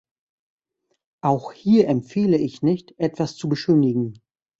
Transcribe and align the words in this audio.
Auch 1.23 1.51
hier 1.53 1.87
empfehle 1.87 2.39
ich 2.39 2.63
nicht, 2.63 2.95
etwas 2.97 3.35
zu 3.35 3.47
beschönigen. 3.47 4.19